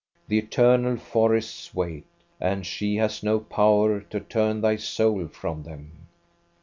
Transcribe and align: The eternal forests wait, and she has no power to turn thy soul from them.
The 0.29 0.39
eternal 0.39 0.97
forests 0.97 1.75
wait, 1.75 2.07
and 2.39 2.65
she 2.65 2.95
has 2.95 3.21
no 3.21 3.39
power 3.39 3.99
to 3.99 4.19
turn 4.19 4.61
thy 4.61 4.77
soul 4.77 5.27
from 5.27 5.61
them. 5.61 5.91